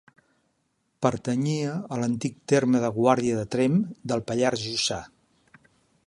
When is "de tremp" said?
3.41-3.77